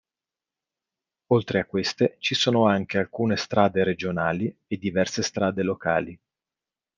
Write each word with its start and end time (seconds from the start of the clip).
Oltre 1.27 1.59
a 1.59 1.65
queste 1.65 2.15
ci 2.17 2.33
sono 2.33 2.65
anche 2.65 2.97
alcune 2.97 3.35
strade 3.37 3.83
regionali 3.83 4.51
e 4.65 4.77
diverse 4.79 5.21
strade 5.21 5.61
locali. 5.61 6.19